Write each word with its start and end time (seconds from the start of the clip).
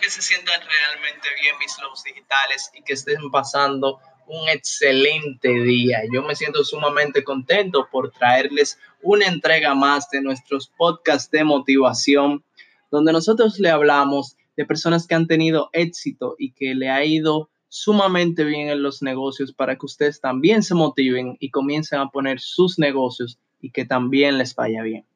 que 0.00 0.10
se 0.10 0.22
sientan 0.22 0.60
realmente 0.60 1.28
bien 1.40 1.54
mis 1.58 1.78
lobos 1.82 2.02
digitales 2.04 2.70
y 2.74 2.82
que 2.82 2.94
estén 2.94 3.30
pasando 3.30 3.98
un 4.26 4.48
excelente 4.48 5.48
día. 5.48 6.02
Yo 6.12 6.22
me 6.22 6.36
siento 6.36 6.64
sumamente 6.64 7.24
contento 7.24 7.88
por 7.90 8.10
traerles 8.12 8.78
una 9.02 9.26
entrega 9.26 9.74
más 9.74 10.08
de 10.10 10.22
nuestros 10.22 10.68
podcasts 10.68 11.30
de 11.30 11.44
motivación, 11.44 12.44
donde 12.90 13.12
nosotros 13.12 13.58
le 13.58 13.70
hablamos 13.70 14.36
de 14.56 14.66
personas 14.66 15.06
que 15.06 15.14
han 15.14 15.26
tenido 15.26 15.70
éxito 15.72 16.36
y 16.38 16.52
que 16.52 16.74
le 16.74 16.90
ha 16.90 17.04
ido 17.04 17.50
sumamente 17.68 18.44
bien 18.44 18.68
en 18.68 18.82
los 18.82 19.02
negocios 19.02 19.52
para 19.52 19.76
que 19.76 19.86
ustedes 19.86 20.20
también 20.20 20.62
se 20.62 20.74
motiven 20.74 21.36
y 21.40 21.50
comiencen 21.50 22.00
a 22.00 22.10
poner 22.10 22.40
sus 22.40 22.78
negocios 22.78 23.38
y 23.60 23.70
que 23.70 23.84
también 23.84 24.38
les 24.38 24.54
vaya 24.54 24.82
bien. 24.82 25.06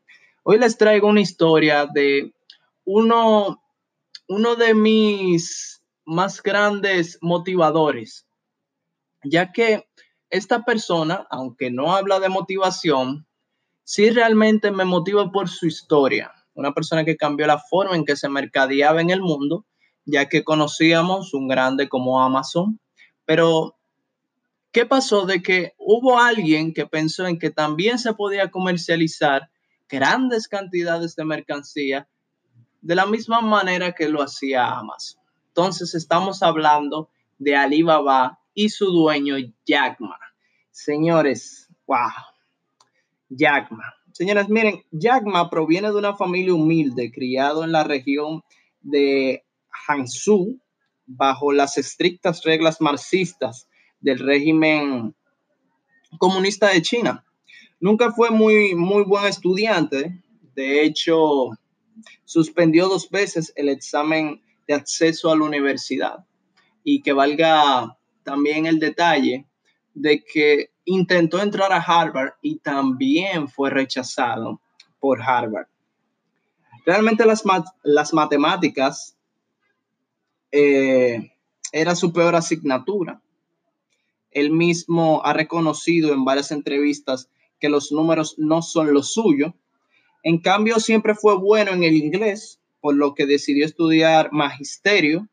Hoy 0.44 0.58
les 0.58 0.76
traigo 0.76 1.08
una 1.08 1.20
historia 1.20 1.86
de 1.86 2.32
uno, 2.84 3.62
uno 4.29 4.56
de 4.56 4.75
mis 4.75 5.82
más 6.04 6.43
grandes 6.43 7.18
motivadores, 7.21 8.26
ya 9.22 9.53
que 9.53 9.86
esta 10.31 10.64
persona, 10.64 11.26
aunque 11.31 11.71
no 11.71 11.94
habla 11.94 12.21
de 12.21 12.29
motivación, 12.29 13.26
sí 13.84 14.11
realmente 14.11 14.71
me 14.71 14.84
motiva 14.84 15.31
por 15.31 15.48
su 15.48 15.67
historia. 15.67 16.32
Una 16.54 16.72
persona 16.72 17.04
que 17.04 17.17
cambió 17.17 17.46
la 17.46 17.58
forma 17.58 17.96
en 17.96 18.04
que 18.04 18.17
se 18.17 18.29
mercadeaba 18.29 19.00
en 19.00 19.11
el 19.11 19.21
mundo, 19.21 19.64
ya 20.04 20.29
que 20.29 20.45
conocíamos 20.45 21.34
un 21.34 21.48
grande 21.48 21.89
como 21.89 22.20
Amazon, 22.20 22.81
pero 23.25 23.76
¿qué 24.72 24.86
pasó 24.86 25.26
de 25.26 25.43
que 25.43 25.75
hubo 25.79 26.18
alguien 26.18 26.75
que 26.75 26.86
pensó 26.86 27.26
en 27.26 27.39
que 27.39 27.50
también 27.50 27.98
se 27.98 28.14
podía 28.14 28.50
comercializar 28.50 29.50
grandes 29.89 30.48
cantidades 30.48 31.14
de 31.17 31.25
mercancía 31.25 32.09
de 32.84 32.94
la 32.94 33.06
misma 33.06 33.41
manera 33.41 33.92
que 33.92 34.08
lo 34.11 34.22
hacía 34.22 34.78
Amazon. 34.78 35.22
Entonces 35.48 35.94
estamos 35.94 36.42
hablando 36.42 37.08
de 37.38 37.56
Alibaba 37.56 38.39
y 38.53 38.69
su 38.69 38.86
dueño 38.86 39.36
Jack 39.64 40.00
Ma. 40.00 40.19
Señores, 40.70 41.70
wow. 41.86 42.11
Jack 43.31 43.70
Ma. 43.70 43.84
Señores, 44.12 44.50
miren, 44.50 44.84
Jack 44.91 45.25
Ma 45.25 45.48
proviene 45.48 45.89
de 45.89 45.97
una 45.97 46.14
familia 46.14 46.53
humilde, 46.53 47.11
criado 47.11 47.64
en 47.64 47.72
la 47.72 47.84
región 47.84 48.42
de 48.83 49.44
Hangzhou 49.70 50.61
bajo 51.06 51.53
las 51.53 51.78
estrictas 51.78 52.42
reglas 52.44 52.83
marxistas 52.83 53.66
del 54.00 54.19
régimen 54.19 55.14
comunista 56.19 56.69
de 56.69 56.83
China. 56.83 57.25
Nunca 57.81 58.12
fue 58.12 58.31
muy, 58.31 58.75
muy 58.75 59.05
buen 59.05 59.25
estudiante. 59.25 60.22
De 60.55 60.84
hecho, 60.84 61.50
suspendió 62.25 62.89
dos 62.89 63.11
veces 63.11 63.53
el 63.56 63.69
examen 63.69 64.42
de 64.67 64.75
acceso 64.75 65.31
a 65.31 65.37
la 65.37 65.45
universidad. 65.45 66.25
Y 66.83 67.03
que 67.03 67.12
valga 67.12 67.97
también 68.23 68.67
el 68.67 68.78
detalle 68.78 69.47
de 69.95 70.22
que 70.25 70.70
intentó 70.84 71.41
entrar 71.41 71.72
a 71.72 71.81
Harvard 71.81 72.34
y 72.42 72.59
también 72.59 73.48
fue 73.48 73.70
rechazado 73.70 74.61
por 75.00 75.22
Harvard. 75.22 75.69
Realmente 76.84 77.25
las, 77.25 78.12
matemáticas 78.12 79.17
eh, 80.53 81.33
era 81.72 81.95
su 81.95 82.12
peor 82.12 82.34
asignatura. 82.37 83.22
Él 84.31 84.50
mismo 84.50 85.25
ha 85.25 85.33
reconocido 85.33 86.12
en 86.12 86.25
varias 86.25 86.50
entrevistas 86.50 87.31
que 87.59 87.69
los 87.69 87.92
números 87.92 88.34
no 88.37 88.61
son 88.61 88.92
lo 88.92 89.03
suyo. 89.03 89.55
En 90.25 90.39
cambio, 90.39 90.80
siempre 90.80 91.14
fue 91.14 91.36
bueno 91.36 91.72
en 91.72 91.84
el 91.84 91.94
inglés, 91.94 92.58
por 92.80 92.97
lo 92.97 93.14
que 93.14 93.27
decidió 93.27 93.67
estudiar 93.67 94.33
magisterio. 94.33 95.28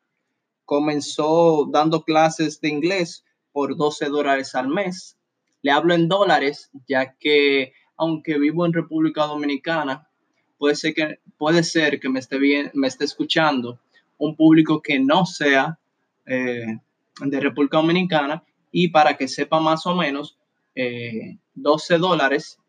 Comenzó 0.66 1.66
dando 1.72 2.03
clases 2.03 2.59
de 2.59 2.67
inglés 2.67 3.23
por 3.53 3.78
12 3.78 4.08
dólares 4.09 4.53
al 4.53 4.67
mes. 4.67 5.17
Le 5.61 5.72
hablo 5.72 5.94
en 5.94 6.09
dólares, 6.09 6.70
ya 6.89 7.16
que 7.17 7.71
aunque 7.95 8.38
vivo 8.38 8.66
en 8.66 8.73
República 8.73 9.27
Dominicana, 9.27 10.10
puede 10.58 10.76
ser 10.76 10.93
que, 10.93 11.20
puede 11.37 11.64
ser 11.64 12.02
que 12.02 12.10
me, 12.10 12.20
esté 12.20 12.37
bien, 12.37 12.70
me 12.73 12.87
esté 12.87 13.05
escuchando 13.05 13.80
un 14.17 14.36
público 14.36 14.82
que 14.82 14.99
no 14.99 15.26
sea 15.26 15.80
eh, 16.26 16.80
de 17.21 17.39
República 17.39 17.77
Dominicana 17.77 18.43
y 18.73 18.89
para 18.89 19.16
que 19.16 19.30
sepa 19.30 19.61
más 19.61 19.86
o 19.86 19.95
menos, 19.95 20.37
eh, 20.76 21.37
12 21.54 21.98
dólares 21.98 22.61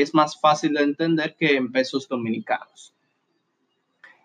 es 0.00 0.14
más 0.14 0.38
fácil 0.40 0.74
de 0.74 0.82
entender 0.82 1.36
que 1.36 1.56
en 1.56 1.72
pesos 1.72 2.08
dominicanos. 2.08 2.94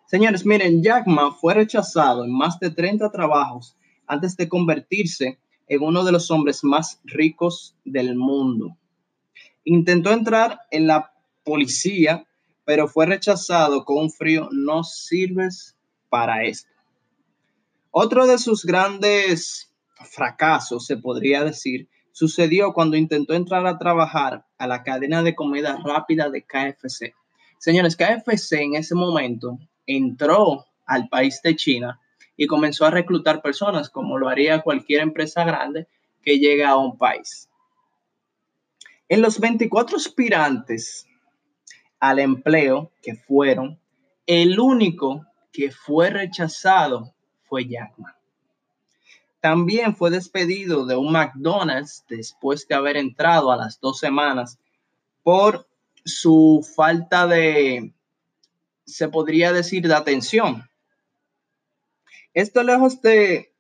Señores, 0.06 0.46
miren, 0.46 0.84
Jack 0.84 1.08
Ma 1.08 1.32
fue 1.32 1.54
rechazado 1.54 2.26
en 2.26 2.32
más 2.32 2.60
de 2.60 2.70
30 2.70 3.12
trabajos 3.12 3.78
antes 4.06 4.36
de 4.36 4.50
convertirse 4.50 5.40
en 5.68 5.82
uno 5.82 6.04
de 6.04 6.12
los 6.12 6.30
hombres 6.32 6.66
más 6.66 7.00
ricos 7.06 7.78
del 7.86 8.16
mundo. 8.16 8.76
Intentó 9.64 10.12
entrar 10.12 10.60
en 10.70 10.88
la 10.88 11.14
policía, 11.46 12.28
pero 12.66 12.90
fue 12.90 13.06
rechazado 13.06 13.86
con 13.86 14.00
un 14.00 14.12
frío, 14.12 14.50
no 14.52 14.84
sirves 14.84 15.78
para 16.10 16.44
esto. 16.44 16.70
Otro 17.90 18.28
de 18.28 18.38
sus 18.38 18.66
grandes 18.66 19.72
fracasos, 20.10 20.86
se 20.86 20.98
podría 20.98 21.44
decir, 21.44 21.88
sucedió 22.12 22.74
cuando 22.74 22.98
intentó 22.98 23.34
entrar 23.34 23.66
a 23.68 23.78
trabajar 23.78 24.46
a 24.58 24.68
la 24.68 24.84
cadena 24.84 25.24
de 25.24 25.36
comida 25.36 25.80
rápida 25.84 26.30
de 26.30 26.44
KFC. 26.44 27.14
Señores, 27.58 27.96
KFC 27.96 28.54
en 28.54 28.76
ese 28.76 28.96
momento 28.96 29.60
entró 29.86 30.66
al 30.86 31.10
país 31.10 31.42
de 31.44 31.56
China 31.56 32.00
y 32.36 32.48
comenzó 32.48 32.86
a 32.86 32.92
reclutar 32.92 33.42
personas 33.42 33.90
como 33.90 34.18
lo 34.18 34.30
haría 34.30 34.62
cualquier 34.62 35.02
empresa 35.02 35.44
grande 35.44 35.88
que 36.22 36.40
llega 36.40 36.70
a 36.70 36.78
un 36.78 36.98
país. 36.98 37.50
En 39.08 39.22
los 39.22 39.40
24 39.40 39.98
aspirantes 39.98 41.06
al 42.00 42.20
empleo 42.20 42.92
que 43.02 43.16
fueron, 43.16 43.80
el 44.26 44.60
único 44.60 45.26
que 45.52 45.72
fue 45.72 46.10
rechazado 46.10 47.14
fue 47.44 47.68
Jackman. 47.68 48.14
También 49.42 49.96
fue 49.96 50.12
despedido 50.12 50.86
de 50.86 50.96
un 50.96 51.12
McDonald's 51.12 52.06
después 52.08 52.68
de 52.68 52.76
haber 52.76 52.96
entrado 52.96 53.52
a 53.52 53.58
las 53.58 53.80
dos 53.82 53.98
semanas 53.98 54.60
por 55.24 55.68
su 56.06 56.66
falta 56.76 57.26
de, 57.26 57.92
se 58.86 59.10
podría 59.10 59.52
decir, 59.52 59.88
de 59.88 59.96
atención. 59.96 60.70
Esto 62.36 62.62
lejos 62.62 63.02
de 63.02 63.52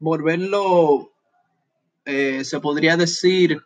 volverlo, 0.00 1.12
eh, 2.04 2.44
se 2.44 2.58
podría 2.58 2.96
decir, 2.96 3.62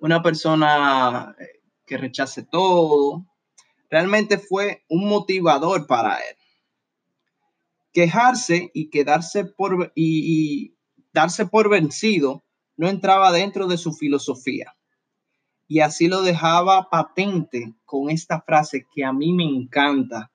una 0.00 0.22
persona 0.22 1.34
eh, 1.40 1.60
que 1.84 1.98
rechace 1.98 2.44
todo, 2.44 3.26
realmente 3.90 4.38
fue 4.38 4.84
un 4.88 5.08
motivador 5.08 5.88
para 5.88 6.18
él 6.18 6.36
quejarse 7.92 8.70
y 8.74 8.90
quedarse 8.90 9.44
por 9.44 9.92
y, 9.94 10.74
darse 11.12 11.46
por 11.46 11.68
vencido 11.68 12.42
no 12.76 12.88
entraba 12.88 13.32
dentro 13.32 13.66
de 13.66 13.76
su 13.76 13.92
filosofía. 13.92 14.74
Y 15.68 15.80
así 15.80 16.08
lo 16.08 16.22
dejaba 16.22 16.88
patente 16.90 17.74
con 17.84 18.10
esta 18.10 18.40
frase 18.40 18.86
que 18.94 19.04
a 19.04 19.12
mí 19.12 19.32
me 19.32 19.44
encanta. 19.44 20.30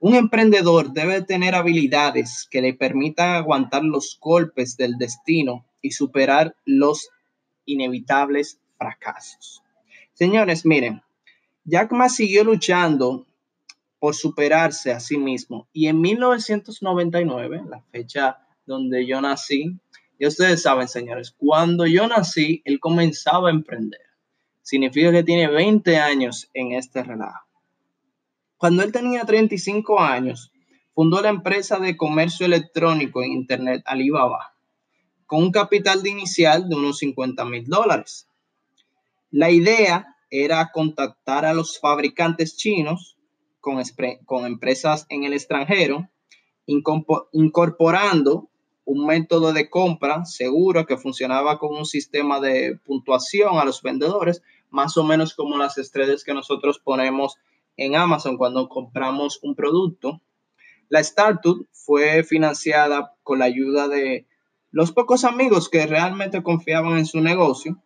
Un 0.00 0.14
emprendedor 0.14 0.92
debe 0.92 1.22
tener 1.22 1.54
habilidades 1.54 2.46
que 2.50 2.62
le 2.62 2.74
permitan 2.74 3.34
aguantar 3.34 3.82
los 3.84 4.18
golpes 4.20 4.76
del 4.76 4.96
destino 4.98 5.66
y 5.82 5.92
superar 5.92 6.54
los 6.64 7.08
inevitables 7.64 8.60
fracasos. 8.76 9.62
Señores, 10.14 10.64
miren, 10.64 11.02
Jack 11.64 11.92
Ma 11.92 12.08
siguió 12.08 12.44
luchando 12.44 13.27
por 13.98 14.14
superarse 14.14 14.92
a 14.92 15.00
sí 15.00 15.18
mismo. 15.18 15.68
Y 15.72 15.88
en 15.88 16.00
1999, 16.00 17.62
la 17.68 17.82
fecha 17.90 18.38
donde 18.64 19.06
yo 19.06 19.20
nací, 19.20 19.78
y 20.18 20.26
ustedes 20.26 20.62
saben, 20.62 20.88
señores, 20.88 21.34
cuando 21.36 21.86
yo 21.86 22.06
nací, 22.08 22.62
él 22.64 22.80
comenzaba 22.80 23.48
a 23.48 23.52
emprender. 23.52 24.00
Significa 24.62 25.12
que 25.12 25.22
tiene 25.22 25.48
20 25.48 25.96
años 25.96 26.50
en 26.52 26.72
este 26.72 27.02
relajo. 27.02 27.46
Cuando 28.56 28.82
él 28.82 28.90
tenía 28.90 29.24
35 29.24 30.00
años, 30.00 30.52
fundó 30.92 31.22
la 31.22 31.28
empresa 31.28 31.78
de 31.78 31.96
comercio 31.96 32.44
electrónico 32.44 33.22
en 33.22 33.32
Internet 33.32 33.82
Alibaba, 33.86 34.54
con 35.26 35.44
un 35.44 35.52
capital 35.52 36.02
de 36.02 36.10
inicial 36.10 36.68
de 36.68 36.74
unos 36.74 36.98
50 36.98 37.44
mil 37.44 37.64
dólares. 37.66 38.26
La 39.30 39.50
idea 39.50 40.16
era 40.30 40.70
contactar 40.72 41.44
a 41.44 41.54
los 41.54 41.78
fabricantes 41.78 42.56
chinos 42.56 43.17
con, 44.24 44.46
empresas 44.46 45.06
en 45.08 45.24
el 45.24 45.32
extranjero, 45.32 46.08
incorporando 46.66 48.48
un 48.84 49.06
método 49.06 49.52
de 49.52 49.68
compra 49.68 50.24
seguro 50.24 50.86
que 50.86 50.96
funcionaba 50.96 51.58
con 51.58 51.76
un 51.76 51.84
sistema 51.84 52.40
de 52.40 52.78
puntuación 52.84 53.58
a 53.58 53.64
los 53.64 53.82
vendedores, 53.82 54.42
más 54.70 54.96
o 54.96 55.04
menos 55.04 55.34
como 55.34 55.58
las 55.58 55.76
estrellas 55.78 56.24
que 56.24 56.34
nosotros 56.34 56.78
ponemos 56.78 57.36
en 57.76 57.96
Amazon 57.96 58.38
cuando 58.38 58.68
compramos 58.68 59.40
un 59.42 59.54
producto. 59.54 60.20
La 60.88 61.00
startup 61.00 61.66
fue 61.72 62.24
financiada 62.24 63.14
con 63.22 63.40
la 63.40 63.44
ayuda 63.44 63.88
de 63.88 64.26
los 64.70 64.92
pocos 64.92 65.24
amigos 65.24 65.68
que 65.68 65.86
realmente 65.86 66.42
confiaban 66.42 66.98
en 66.98 67.06
su 67.06 67.20
negocio 67.20 67.82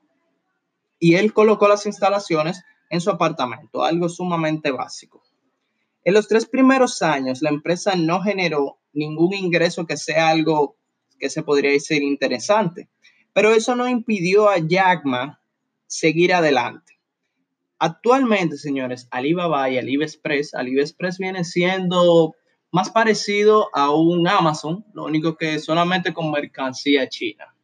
y 0.98 1.16
él 1.16 1.32
colocó 1.32 1.66
las 1.66 1.86
instalaciones 1.86 2.62
en 2.90 3.00
su 3.00 3.10
apartamento, 3.10 3.82
algo 3.84 4.08
sumamente 4.08 4.70
básico. 4.70 5.22
En 6.04 6.14
los 6.14 6.26
tres 6.26 6.46
primeros 6.46 7.00
años, 7.00 7.42
la 7.42 7.50
empresa 7.50 7.94
no 7.94 8.20
generó 8.22 8.78
ningún 8.92 9.34
ingreso 9.34 9.86
que 9.86 9.96
sea 9.96 10.30
algo 10.30 10.76
que 11.20 11.30
se 11.30 11.44
podría 11.44 11.70
decir 11.70 12.02
interesante, 12.02 12.88
pero 13.32 13.54
eso 13.54 13.76
no 13.76 13.88
impidió 13.88 14.48
a 14.48 14.58
Jackma 14.58 15.40
seguir 15.86 16.34
adelante. 16.34 16.98
Actualmente, 17.78 18.56
señores, 18.56 19.06
Alibaba 19.12 19.70
y 19.70 19.78
AliExpress, 19.78 20.54
AliExpress 20.54 21.18
viene 21.18 21.44
siendo 21.44 22.34
más 22.72 22.90
parecido 22.90 23.68
a 23.72 23.94
un 23.94 24.26
Amazon, 24.26 24.84
lo 24.94 25.04
único 25.04 25.36
que 25.36 25.60
solamente 25.60 26.12
con 26.12 26.32
mercancía 26.32 27.08
china. 27.08 27.54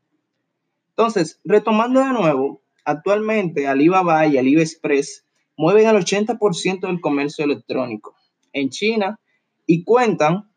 Entonces, 0.90 1.40
retomando 1.44 2.00
de 2.00 2.12
nuevo, 2.12 2.62
actualmente 2.84 3.66
Alibaba 3.66 4.28
y 4.28 4.38
AliExpress 4.38 5.24
mueven 5.56 5.88
el 5.88 5.96
80% 5.96 6.86
del 6.86 7.00
comercio 7.00 7.44
electrónico 7.44 8.14
en 8.52 8.70
China 8.70 9.18
y 9.66 9.84
cuentan 9.84 10.50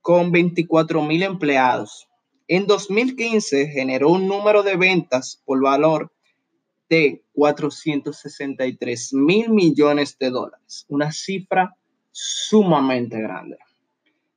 con 0.00 0.32
24 0.32 1.02
mil 1.02 1.22
empleados. 1.22 2.08
En 2.48 2.66
2015 2.66 3.68
generó 3.68 4.10
un 4.10 4.26
número 4.26 4.62
de 4.62 4.76
ventas 4.76 5.42
por 5.44 5.62
valor 5.62 6.12
de 6.88 7.22
463 7.34 9.14
mil 9.14 9.50
millones 9.50 10.18
de 10.18 10.30
dólares, 10.30 10.84
una 10.88 11.12
cifra 11.12 11.76
sumamente 12.10 13.20
grande, 13.20 13.56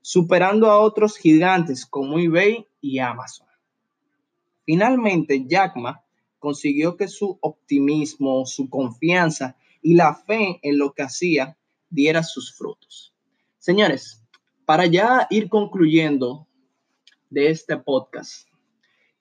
superando 0.01 0.69
a 0.69 0.77
otros 0.77 1.17
gigantes 1.17 1.85
como 1.85 2.19
eBay 2.19 2.67
y 2.79 2.99
Amazon. 2.99 3.47
Finalmente, 4.65 5.45
Jack 5.47 5.75
Ma 5.75 6.03
consiguió 6.37 6.95
que 6.95 7.07
su 7.07 7.37
optimismo, 7.41 8.45
su 8.45 8.69
confianza 8.69 9.57
y 9.81 9.95
la 9.95 10.13
fe 10.13 10.59
en 10.61 10.77
lo 10.77 10.93
que 10.93 11.03
hacía 11.03 11.57
diera 11.93 12.23
sus 12.23 12.53
frutos. 12.53 13.13
Señores, 13.59 14.21
para 14.65 14.87
ya 14.87 15.27
ir 15.29 15.47
concluyendo 15.47 16.47
de 17.29 17.49
este 17.49 17.77
podcast, 17.77 18.47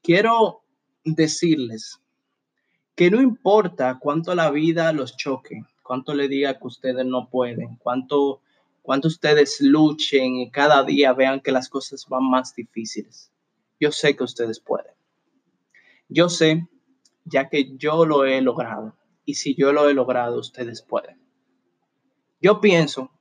quiero 0.03 0.63
decirles 1.05 2.01
que 2.95 3.11
no 3.11 3.21
importa 3.21 3.99
cuánto 4.01 4.35
la 4.35 4.51
vida 4.51 4.93
los 4.93 5.17
choque, 5.17 5.65
cuánto 5.83 6.15
le 6.15 6.29
diga 6.29 6.59
que 6.59 6.67
ustedes 6.67 7.05
no 7.05 7.29
pueden, 7.29 7.77
cuánto, 7.77 8.41
cuánto 8.81 9.09
ustedes 9.09 9.61
luchen 9.61 10.37
y 10.37 10.51
cada 10.51 10.83
día 10.83 11.13
vean 11.13 11.41
que 11.41 11.53
las 11.53 11.69
cosas 11.69 12.07
van 12.09 12.29
más 12.29 12.55
difíciles. 12.55 13.31
Yo 13.79 13.93
sé 13.93 14.17
que 14.17 14.25
ustedes 14.25 14.61
pueden. 14.61 14.95
Yo 16.09 16.29
sé, 16.29 16.67
ya 17.25 17.49
que 17.49 17.77
yo 17.77 18.07
lo 18.07 18.25
he 18.25 18.41
logrado. 18.41 18.97
Y 19.25 19.35
si 19.35 19.55
yo 19.55 19.73
lo 19.73 19.89
he 19.89 19.95
logrado, 19.95 20.39
ustedes 20.39 20.83
pueden. 20.83 21.22
Yo 22.43 22.61
pienso 22.61 23.13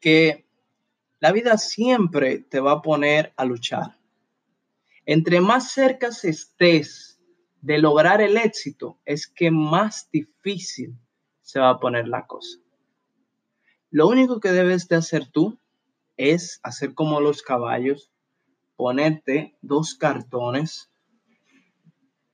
que 0.00 0.46
la 1.20 1.32
vida 1.32 1.58
siempre 1.58 2.38
te 2.38 2.60
va 2.60 2.72
a 2.72 2.82
poner 2.82 3.34
a 3.36 3.44
luchar. 3.44 3.98
Entre 5.04 5.42
más 5.42 5.70
cerca 5.70 6.08
estés 6.08 7.20
de 7.60 7.76
lograr 7.76 8.22
el 8.22 8.38
éxito 8.38 8.98
es 9.04 9.26
que 9.26 9.50
más 9.50 10.08
difícil 10.10 10.96
se 11.42 11.60
va 11.60 11.68
a 11.68 11.78
poner 11.78 12.08
la 12.08 12.26
cosa. 12.26 12.58
Lo 13.90 14.08
único 14.08 14.40
que 14.40 14.50
debes 14.50 14.88
de 14.88 14.96
hacer 14.96 15.30
tú 15.30 15.58
es 16.16 16.58
hacer 16.62 16.94
como 16.94 17.20
los 17.20 17.42
caballos, 17.42 18.10
ponerte 18.76 19.58
dos 19.60 19.94
cartones 19.94 20.90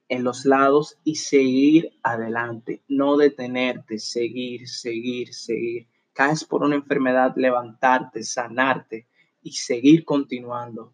en 0.09 0.23
los 0.23 0.43
lados 0.43 0.97
y 1.03 1.15
seguir 1.15 1.93
adelante, 2.01 2.81
no 2.87 3.15
detenerte, 3.15 3.99
seguir, 3.99 4.67
seguir, 4.67 5.33
seguir. 5.33 5.87
Caes 6.13 6.43
por 6.43 6.63
una 6.63 6.75
enfermedad, 6.75 7.33
levantarte, 7.35 8.23
sanarte 8.23 9.07
y 9.43 9.51
seguir 9.51 10.03
continuando. 10.03 10.91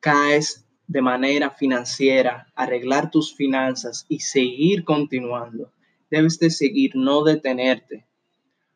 Caes 0.00 0.64
de 0.86 1.02
manera 1.02 1.50
financiera, 1.50 2.46
arreglar 2.54 3.10
tus 3.10 3.34
finanzas 3.34 4.06
y 4.08 4.20
seguir 4.20 4.84
continuando. 4.84 5.72
Debes 6.08 6.38
de 6.38 6.50
seguir, 6.50 6.92
no 6.94 7.24
detenerte. 7.24 8.06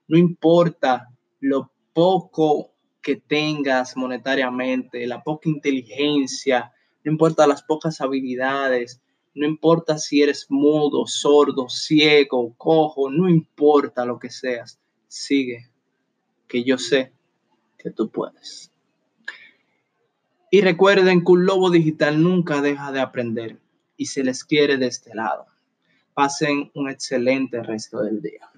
No 0.08 0.19
importa 0.19 1.08
lo 1.38 1.70
poco 1.93 2.73
que 3.00 3.16
tengas 3.16 3.96
monetariamente, 3.96 5.06
la 5.06 5.23
poca 5.23 5.49
inteligencia, 5.49 6.73
no 7.05 7.12
importa 7.12 7.46
las 7.46 7.62
pocas 7.62 8.00
habilidades, 8.00 9.00
no 9.34 9.46
importa 9.46 9.98
si 9.98 10.22
eres 10.22 10.46
mudo, 10.50 11.06
sordo, 11.06 11.68
ciego, 11.68 12.54
cojo, 12.56 13.10
no 13.10 13.28
importa 13.28 14.04
lo 14.04 14.18
que 14.18 14.30
seas, 14.30 14.78
sigue, 15.08 15.70
que 16.48 16.64
yo 16.64 16.78
sé 16.78 17.12
que 17.78 17.90
tú 17.90 18.10
puedes. 18.10 18.72
Y 20.50 20.62
recuerden 20.62 21.24
que 21.24 21.32
un 21.32 21.46
lobo 21.46 21.70
digital 21.70 22.22
nunca 22.22 22.60
deja 22.60 22.90
de 22.90 23.00
aprender 23.00 23.60
y 23.96 24.06
se 24.06 24.24
les 24.24 24.44
quiere 24.44 24.78
de 24.78 24.86
este 24.86 25.14
lado. 25.14 25.46
Pasen 26.12 26.70
un 26.74 26.90
excelente 26.90 27.62
resto 27.62 28.02
del 28.02 28.20
día. 28.20 28.50